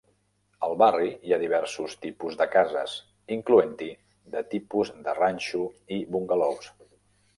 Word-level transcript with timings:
Al 0.67 0.71
barri 0.81 1.09
hi 1.27 1.33
ha 1.35 1.37
diversos 1.41 1.93
tipus 2.07 2.39
de 2.39 2.47
cases, 2.55 2.95
incloent-hi 3.37 3.91
de 4.37 4.43
tipus 4.55 4.93
de 5.09 5.15
ranxo 5.23 5.63
i 5.99 6.05
bungalous. 6.17 6.73